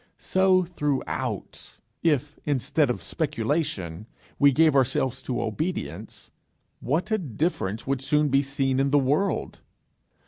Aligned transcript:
So 0.17 0.63
throughout: 0.63 1.77
if, 2.01 2.39
instead 2.43 2.89
of 2.89 3.03
speculation, 3.03 4.07
we 4.39 4.51
gave 4.51 4.73
ourselves 4.75 5.21
to 5.21 5.43
obedience, 5.43 6.31
what 6.79 7.11
a 7.11 7.19
difference 7.19 7.85
would 7.85 8.01
soon 8.01 8.29
be 8.29 8.41
seen 8.41 8.79
in 8.79 8.89
the 8.89 8.97
world! 8.97 9.59